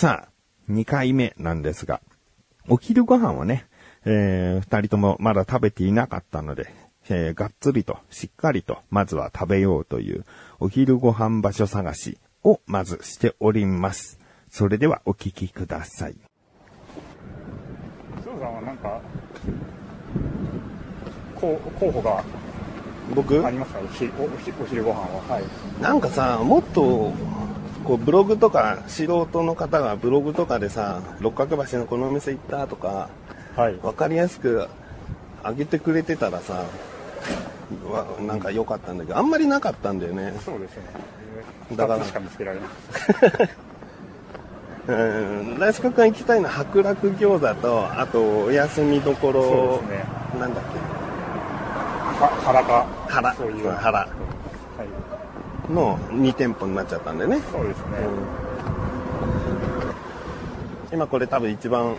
[0.00, 2.00] さあ、2回目なんですが、
[2.68, 3.66] お昼ご飯をね、
[4.04, 6.72] えー、二人ともまだ食べていなかったので、
[7.08, 10.24] えー、がっつりと、しっかりと、まずは食べようという、
[10.60, 14.20] お昼ご飯場所探しをまずしております。
[14.48, 16.16] それではお聞きください。
[18.24, 19.00] 翔さんはなんか
[21.34, 22.22] 候候補が
[23.16, 23.44] 僕？
[23.44, 23.80] ありますか？
[23.80, 27.12] おひおお昼ご飯ははいなんかさ、もっと、
[27.84, 33.08] こうブログとか、素人の方がブログとかでさ、六角橋のこのお店行ったとか、
[33.56, 33.76] はい。
[33.82, 34.68] わかりやすく
[35.42, 36.64] 上げてくれてたらさ、
[37.90, 40.34] わなんか良かったんだけど、あんまりなかったんだよね。
[40.44, 40.88] そうですよね。
[41.76, 42.68] だから2つしか見つけられない。
[44.88, 50.04] うん、ライスカ君行きたいのは白楽餃子と、あとお休みどころ、そうですね。
[50.40, 52.86] なんだっは原か？
[53.08, 53.34] 原。
[53.34, 53.66] そういう。
[53.68, 54.08] はい。
[54.80, 54.86] け、
[55.70, 57.40] の2店舗になっちゃったんだよね。
[57.52, 57.84] そうですね、
[60.92, 61.96] 今これ多分一番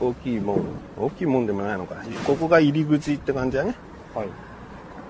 [0.00, 0.64] 大きいもん、
[0.98, 1.96] 大きいもんでもないのか。
[2.26, 3.74] ここが入り口って感じだね。
[4.14, 4.28] はい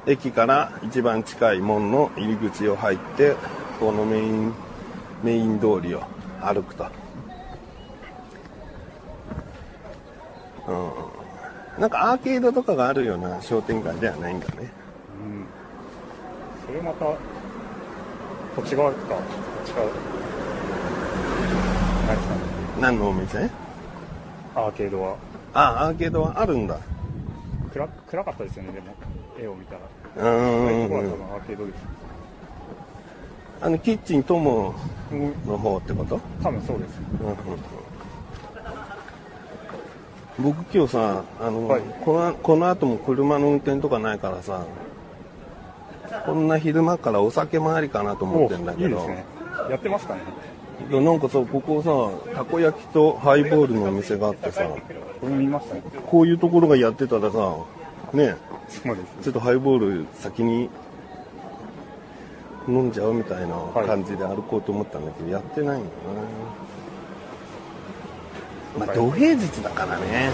[0.06, 3.36] 駅から一番近い門の入り口を入って、
[3.80, 4.52] このメイン、
[5.22, 6.02] メイン通りを
[6.42, 6.86] 歩くと。
[10.69, 10.72] う
[11.78, 11.80] ん。
[11.80, 14.70] なんかアーケードとかがあるような商店街ではないんだね。
[15.22, 15.46] うん
[16.66, 17.06] それまた
[18.55, 18.98] こっち側か？
[18.98, 19.14] こ
[19.64, 19.88] っち側。
[22.80, 23.50] 何のお店？
[24.55, 25.16] アーケードは。
[25.52, 26.78] あ、アーケードはあるんだ。
[27.75, 28.94] 暗暗かったですよねでも。
[29.41, 29.80] 絵を見たら。
[30.30, 30.88] うん。
[30.88, 31.77] こは多分アーケードです。
[33.60, 34.75] あの、キッチンとも
[35.47, 36.20] の方ってこと？
[36.41, 37.00] 多分そうです。
[40.38, 41.82] 僕今日さ、あの、はい。
[42.04, 44.65] この、この後も車の運転とかないからさ、
[46.26, 49.25] こんな昼間からお酒回りかなと思ってんだけど、いいですね。
[49.70, 50.20] やってますかね。
[50.91, 54.65] なんかさ、ここさ、たこ焼きとハイボールのお店があってさ、
[55.20, 55.82] これ見ましたね。
[56.06, 57.56] こういうところがやってたらさ、
[58.12, 58.37] ね、
[58.69, 59.25] そうです。
[59.25, 60.69] ちょっとハイボール先に
[62.69, 65.88] 飲んじゃうみたいな感じで歩こうと思ったんだけど、やってないんだ
[68.78, 68.86] な。
[68.86, 70.31] まあ、土平日だからね。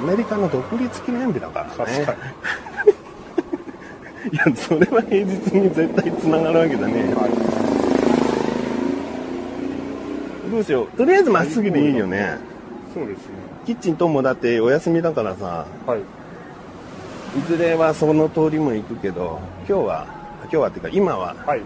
[0.00, 0.04] うん。
[0.04, 2.06] アメリカの独立記念日だからね。
[4.30, 7.14] いや、それは平日に絶対繋がるわけだね。
[10.50, 10.86] どうしよう。
[10.96, 12.36] とりあえずまっすぐでいいよね。
[12.94, 13.32] そうですね
[13.64, 20.06] キッチンともだってお休みだからさ、はいいずれはその通りも行くけど、今日は、
[20.42, 21.62] 今日はっていうか今ははい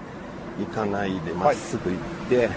[0.61, 2.49] 行かないでまっすぐ行って、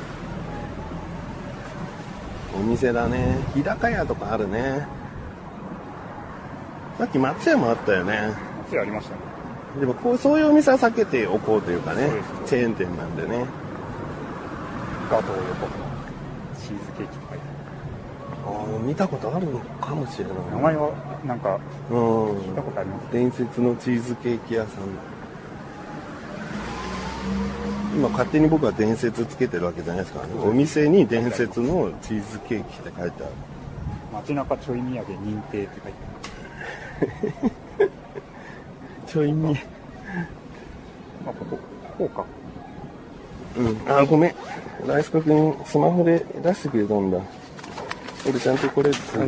[2.56, 3.40] お店だね。
[3.56, 4.86] 日高屋とかあるね。
[7.00, 8.34] さっき松屋もあったよね。
[8.66, 9.29] 松屋ありましたね
[9.80, 12.12] でもこうそういうお店は避けておこうというかねね。
[12.46, 13.46] チェーン店なんでね。
[15.12, 15.86] ガトー横浜
[16.60, 17.34] チーズケーキとか
[18.46, 20.34] ああ見たことあるのかもしれない。
[20.52, 20.92] 名前は
[21.26, 21.60] なんか
[21.92, 21.98] うん。
[22.40, 23.14] 聞いたことあります？
[23.14, 24.84] 伝説のチーズケーキ屋さん。
[27.96, 30.34] 今勝手に僕は伝説つけてるわけじゃないですからね。
[30.44, 33.34] お店に伝説のチーズケーキって書いてある。
[34.14, 34.94] 街中ちょい土産
[35.26, 37.52] 認定って書いて
[39.10, 39.58] ちょいに
[41.26, 41.58] あここ
[41.98, 42.24] こうか。
[43.58, 43.78] うん。
[43.92, 44.36] あごめん。
[44.86, 47.20] ライスコ君スマホで出してくれたんだ。
[48.28, 49.28] 俺ちゃんとこれ使う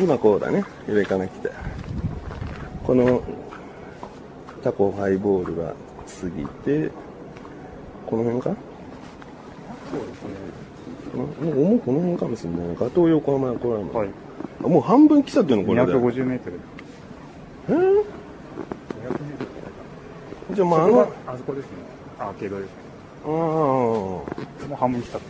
[0.00, 0.64] 今こうだね。
[0.86, 1.50] 上から来て。
[2.84, 3.20] この
[4.62, 5.74] タコハイボールが過
[6.28, 6.90] ぎて
[8.06, 8.50] この辺か？
[9.90, 10.30] そうですね。
[11.14, 12.76] もうこの辺かもしれない。
[12.76, 14.08] ガトー横浜これはい。
[14.08, 14.12] あ
[14.60, 15.92] もう半分来ちゃってるのこれで。
[15.92, 16.60] 250メートル。
[17.68, 17.72] え？
[17.72, 18.04] ー200メート
[20.50, 20.54] ル。
[20.56, 21.70] じゃあまああのあそこですね。
[22.18, 22.34] アー。
[22.34, 22.50] ケー。
[22.50, 22.72] ドですね
[23.24, 24.24] ああも
[24.72, 25.26] う半分来たって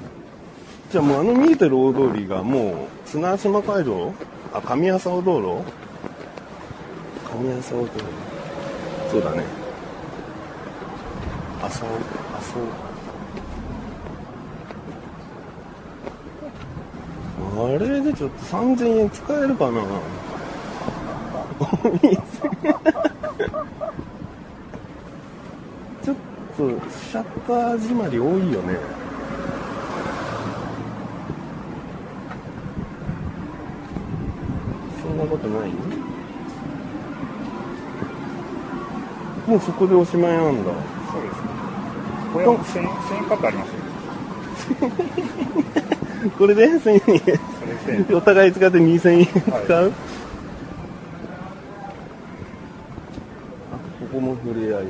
[0.93, 4.13] じゃあもうあの見えてる大通りがもう綱島街道
[4.53, 5.65] あ上浅尾道路？
[7.45, 7.91] 上浅尾道路。
[9.11, 9.43] そうだね。
[11.63, 11.89] 浅尾
[12.39, 12.90] 浅尾
[17.67, 19.81] あれでちょっと3000円使えるかな？
[21.61, 21.65] お
[22.03, 22.17] 店。
[26.03, 26.17] ちょっ
[26.57, 28.79] とシャッター締まり多いよね。
[35.03, 35.71] そんなことない？
[39.47, 40.71] もうそこでおしまいなんだ。
[41.13, 41.49] そうですね。
[42.33, 43.75] これは1000 1000円カットありますよ。
[46.39, 47.41] これで？1000円。
[47.85, 49.41] それ1000円お互い使って2000円使
[49.81, 49.93] う、はい
[53.73, 54.89] あ、ここも触れ合える。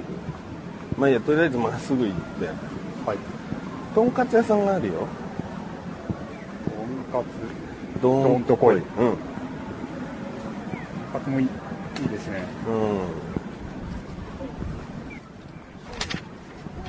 [0.98, 2.46] まあいいや、とりあえずまっすぐ行って。
[3.06, 3.18] はい。
[3.94, 5.06] とんかつ屋さんがあるよ。
[7.12, 7.28] とんか
[7.96, 8.02] つ。
[8.02, 8.76] どーんとこい。
[8.76, 8.82] うん。
[8.82, 9.16] とん
[11.12, 11.46] かつもいい
[12.02, 12.44] いいですね。
[12.66, 12.70] う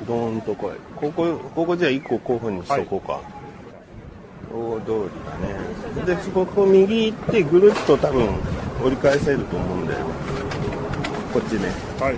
[0.03, 0.05] ん。
[0.05, 0.71] どーんとこい。
[0.95, 3.21] ここ、ここじゃあ一個候補にしとこうか。
[4.53, 4.95] 大通り
[5.25, 5.55] だね。
[6.05, 8.27] で、そこ右行ってぐるっと多分
[8.83, 10.05] 折り返せると思うんだよ。
[11.33, 11.71] こっちね。
[11.99, 12.17] はい。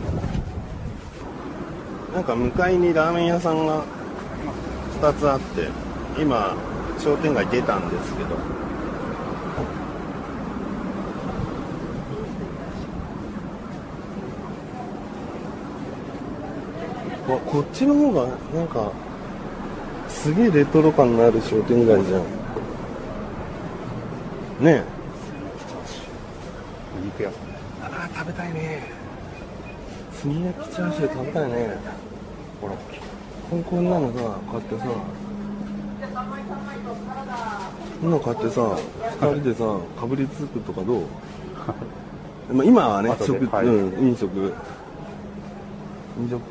[2.13, 3.83] なんか向かいにラーメン屋さんが
[5.01, 5.67] 2つあって、
[6.21, 6.55] 今、
[6.99, 8.35] 商店街出たんですけど。
[17.33, 18.91] わこっちの方がなんか
[20.09, 22.42] すげえレトロ感のある商店街じゃん
[24.59, 24.83] ね
[26.95, 27.41] お肉屋さん。
[27.49, 28.83] えああ食べたいね。
[30.21, 31.77] 炭焼きチャーシュー食べたいね。
[32.61, 32.99] コロッケ。
[33.49, 34.19] こんこんなのさ
[34.51, 34.85] 買ってさ。
[38.01, 38.77] こんなの買ってさ
[39.21, 41.03] 二人でさかぶりつくとかどう？
[42.53, 43.65] まあ今はね食、はい。
[43.65, 44.53] うん飲食。
[46.19, 46.41] 飲食。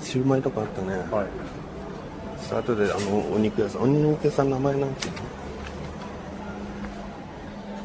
[0.00, 1.26] シューマイとかあったね、はい。
[2.46, 5.18] ちょっと後であのお肉屋さんお肉屋さんの名前なんていうの？
[5.18, 5.43] 福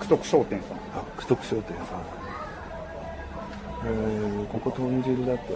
[0.10, 0.78] 徳商店さん。
[1.00, 2.02] あ福徳商店さん
[3.86, 5.56] えー、ここ豚汁だって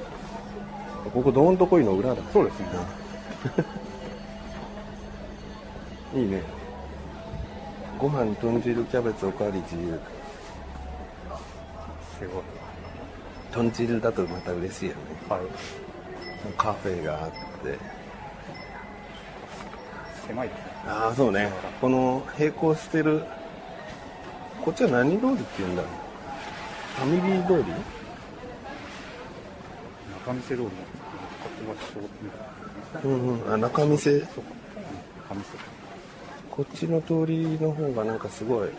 [1.14, 2.68] ここどんとこいの裏だそうですね。
[6.22, 6.42] いいね
[8.00, 10.00] ご飯豚汁キャベツおかわり自由
[12.18, 12.44] すごい。
[13.52, 15.42] 豚汁だとまた嬉しいよねはい。
[16.58, 17.78] カフェがあって
[20.28, 20.64] 狭いですね。
[20.88, 21.52] ああそうね
[21.82, 23.24] この並行してる
[24.64, 25.92] こっちは何通りって言うんだろう。
[26.96, 27.64] ファミリー通り？
[30.26, 30.70] 中見世通りの。
[33.04, 33.54] うんうん。
[33.54, 34.22] あ中見世？
[36.50, 38.70] こっちの通りの方がなんかすごい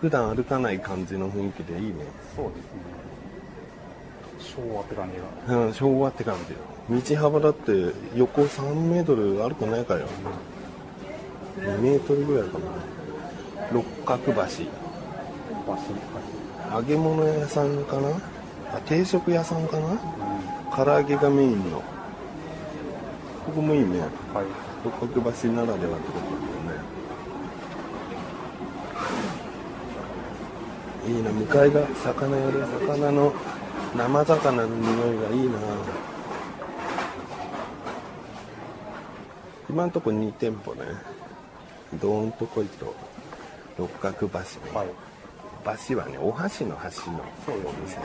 [0.00, 2.04] 普段歩かない感じの雰囲気でいいね。
[2.36, 4.60] そうですね。
[4.68, 5.16] 昭和って感じ
[5.48, 5.56] が。
[5.56, 6.54] うん昭和って感じ。
[7.14, 10.06] 道幅だって横3メートルあるくないかよ
[11.56, 12.64] 2メートルぐらいかな
[13.72, 14.36] 六角橋。
[16.74, 18.08] 揚げ物屋さんかな？
[18.74, 19.94] あ定食屋さんかな？
[19.94, 19.98] い。
[20.74, 21.82] 唐揚げがメインの。
[23.44, 23.86] ここもいいね。
[23.86, 23.92] うん。
[23.92, 24.46] はい。
[24.84, 26.78] 六角橋ならではってことだよ
[31.10, 31.16] ね。
[31.16, 31.30] いいな。
[31.30, 33.32] 向かいが魚屋で魚の
[33.96, 35.58] 生魚の匂いがいいな。
[39.68, 40.82] 今んとこ2店舗ね。
[42.00, 42.94] ドーンとこいと
[43.78, 44.36] 六角橋ね、
[44.74, 44.88] はい。
[45.88, 47.70] 橋はねお箸の箸のそうですね。
[47.70, 48.02] お店で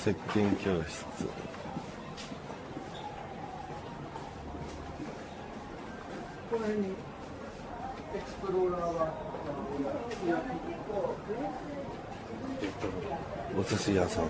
[0.00, 0.10] す。
[0.10, 1.04] 石鹸教室。
[13.58, 14.24] お寿司屋さん。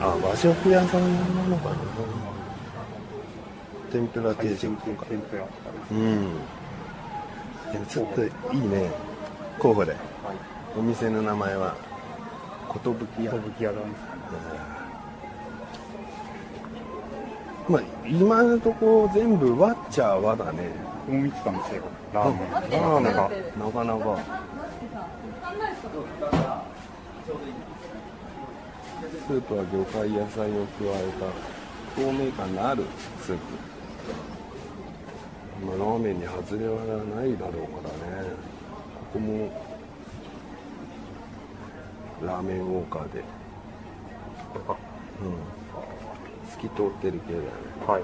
[0.00, 1.00] あ和食屋さん
[1.34, 1.76] なのかな。
[3.90, 5.06] 天ぷら定食とか。
[5.90, 6.32] うん
[7.88, 8.90] ちょっといいね
[9.58, 10.00] 候補ではい。
[10.78, 11.74] お店の名前は
[12.84, 14.20] 寿屋歌舞伎屋なんですかね。
[17.68, 20.70] まあ今のとこ全部和っちゃ和だね
[21.06, 21.82] 僕も見てたんですよ。
[22.12, 22.50] ラーメン。
[22.50, 23.30] ラーメンなかなか。
[23.58, 24.40] なかなか
[29.26, 32.84] スープは魚介野菜を加えた透明感のある
[33.20, 33.42] スープ
[35.66, 36.76] まあラーメンに外れは
[37.16, 38.30] ないだろうからね。
[39.12, 39.50] ここも
[42.22, 43.24] ラーメンウォーカーで。
[45.22, 45.34] うん、
[46.50, 47.50] 透き通ってる系だよね。
[47.86, 48.02] はい。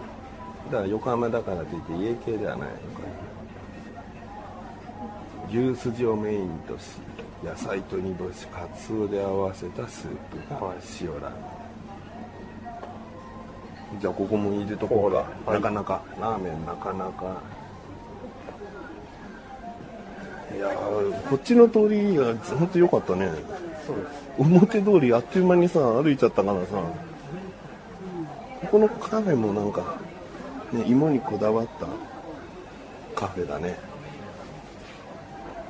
[0.70, 2.80] だから横浜だからといって家系ではないのか。
[5.48, 6.98] 牛すじをメインとし
[7.44, 10.16] 野菜と煮干しかつおで合わせたスー
[10.48, 10.78] プがはい。
[11.00, 11.65] 塩ラーメン
[14.00, 15.60] じゃあここも入れとこうか、はい。
[15.60, 17.40] なかなかラーメンなかなか。
[20.54, 23.30] いやーこっちの通りが本当良かったね。
[23.86, 24.26] そうです。
[24.38, 26.66] 表通りあっという間にさ歩いちゃったからさ。
[28.62, 29.98] ここのカフェもなんか、
[30.72, 31.86] ね、芋にこだわった
[33.14, 33.78] カフェだね、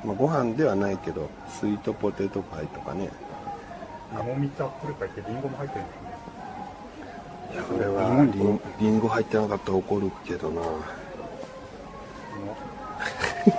[0.03, 3.09] まあ、ご飯ではないけどスイートポテトパイとかね。
[4.13, 6.06] 芋蜜アップルパイってリンゴも入ってるんですね。
[7.53, 10.61] いやこれはリンリンゴ入ってなかったら怒るけどな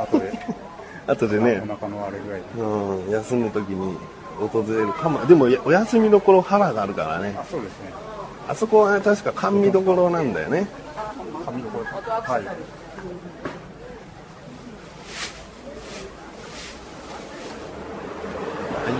[0.02, 0.32] あとで。
[1.06, 2.46] 後で ねお腹のあれぐらいで。
[2.60, 3.96] うん、休む時に
[4.38, 5.24] 訪れるかも。
[5.26, 7.34] でも、お休みどころ原があるからね。
[7.38, 7.92] あ、そうですね。
[8.48, 10.66] あそこはね、確か甘味どころなんだよね。
[11.44, 11.84] 紙どころ。
[11.84, 12.42] はい。
[12.42, 12.44] い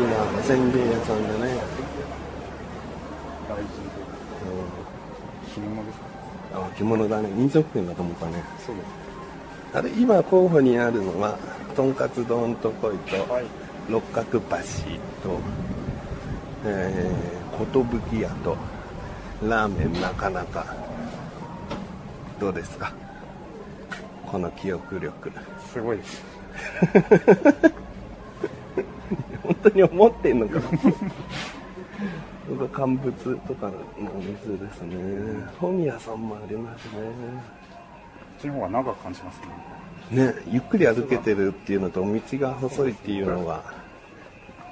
[0.00, 0.02] い
[0.36, 1.54] な、せんべい屋さんでね。
[3.48, 3.62] 大事
[4.44, 5.52] で。
[5.54, 6.06] 着物ですか
[6.54, 7.28] あ着物だね。
[7.34, 8.42] 民族店だと思ったね。
[8.64, 8.86] そうです。
[9.74, 11.36] あれ、今候補にあるのは、
[11.76, 13.44] とんかつ丼とこいと、はい。
[13.88, 14.52] 六角橋と、
[16.66, 18.56] えー、寿屋と、
[19.42, 20.66] ラーメンなかなか。
[22.40, 22.92] どうですか？
[24.26, 25.30] この記憶力。
[25.72, 26.22] すごいです。
[29.42, 30.60] 本当に思ってんのか
[32.72, 33.74] 乾物とかの
[34.10, 34.96] お店ですね。
[35.58, 36.92] 本屋さんもありますね。
[36.92, 37.00] こ
[38.38, 39.40] っちの方が長く感じます
[40.10, 40.26] ね。
[40.26, 43.62] ねゆっくり歩けてるっていうのと道が細いっていうのが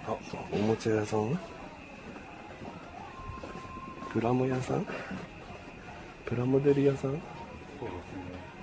[0.06, 0.16] あ
[0.52, 1.38] おもちゃ屋さん？
[4.12, 4.86] プラモ屋さん？
[6.24, 7.12] プラモデル屋さん？
[7.12, 7.20] ね。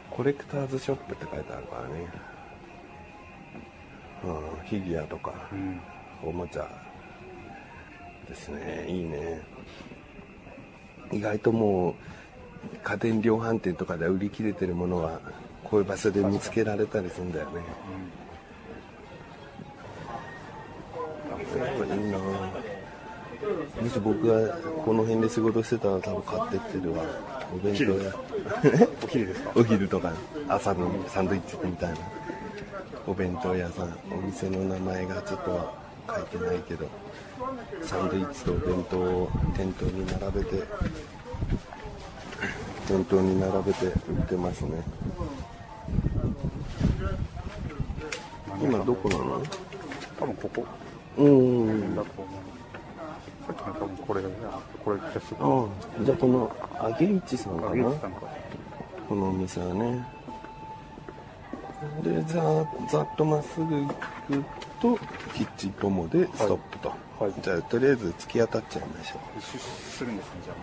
[0.10, 2.08] コレクターズショップって書いてあるからね。
[4.26, 5.80] うんフィギュアとかうん。
[6.24, 6.68] おもちゃ
[8.28, 8.86] ですね。
[8.88, 9.42] いいね。
[11.12, 11.94] 意外ともう
[12.84, 15.20] 家電量販店とかで売り切れてるものは
[15.64, 17.62] こういう場所で見つけられたりするんだよね。
[21.58, 22.18] やっぱいいな。
[22.18, 27.04] もし僕がこの辺で仕事してたら多分買ってってるわ。
[27.54, 29.52] お弁当屋 お昼ですか？
[29.56, 30.14] お昼とか。
[30.48, 31.98] 朝のサンドイッチみたいな。
[33.06, 33.94] お弁当屋さん。
[34.12, 35.74] お店の名前がちょっと
[36.08, 36.88] 書いてないけど
[37.82, 40.64] サンドイッチとお弁当を店頭に並べて
[42.88, 43.94] 店頭に並べて売っ
[44.28, 44.84] てますね。
[48.62, 49.42] 今どこなの？
[50.20, 50.66] 多分ここ。
[51.18, 51.96] うん。
[51.96, 52.34] だと思う。
[53.46, 54.22] さっきの多分これ、
[54.86, 54.98] これ
[56.06, 57.92] じゃあこの揚げ市さんかあ、な。
[59.10, 60.06] このお店はね
[62.04, 63.94] でざざっとまっすぐ行く
[64.82, 64.98] と
[65.34, 67.34] キッチンポモでストップと、はい。
[67.42, 69.40] じゃあとりあえず突き当たっちゃいましょう。
[69.40, 70.18] 一周するん。
[70.18, 70.54] ですね、じゃ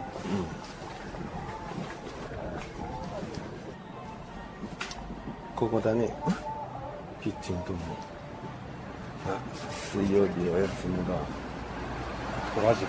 [5.56, 6.14] ここだね。
[7.22, 7.78] キッチンポモ。
[9.26, 9.38] あ
[9.92, 11.14] 水曜日お休みだ。
[11.14, 11.18] あ。
[12.54, 12.82] トラジ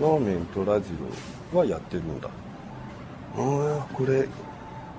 [0.00, 0.90] ラーメンとラジ
[1.52, 2.28] ロはやってるんだ。
[2.28, 2.30] あ
[3.36, 4.28] あこれ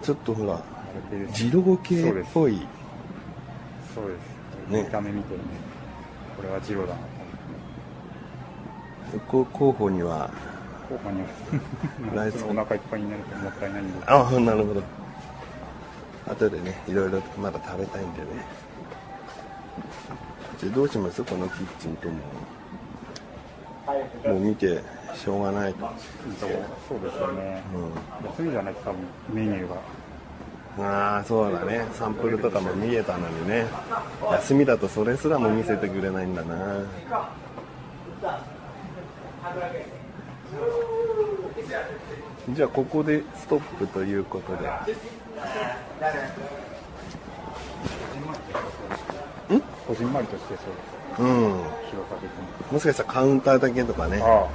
[0.01, 0.61] ちょっとほら
[0.93, 1.01] ロ。
[1.10, 2.67] あれで二郎系っぽい
[3.93, 4.13] そうで
[4.67, 4.72] す。
[4.72, 5.41] ね見た目見てね。
[6.38, 7.00] これはジロだなと
[9.22, 9.50] 思って。
[9.51, 10.31] こ候補には
[10.89, 11.24] 後半に
[12.15, 14.05] ライスお腹いっぱいになるともったいないんで。
[14.08, 14.84] ああなるほど
[16.27, 18.27] 後でねいろいろまだ食べたいんでね
[20.60, 22.13] じゃあどうしますこのキッチンとも
[24.25, 24.84] もう見て
[25.15, 25.89] しょうがないと、
[26.39, 27.63] そうですよね。
[27.74, 29.00] う休みじゃないと多分
[29.34, 29.75] メニューが。
[30.79, 31.86] ん、ああそうだね。
[31.93, 33.65] サンプルとかも見えたのにね。
[34.31, 36.55] 休みだとそれすらも見せてくれないんだな。
[42.51, 44.69] じゃあここでストップということで。
[49.88, 50.57] こじんまりとしてそう。
[50.57, 51.21] です。
[51.21, 51.63] うん。
[52.71, 54.21] もしかしたらカウンターだけとかね。
[54.21, 54.48] あ。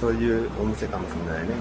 [0.00, 1.54] そういうお店かもしれないね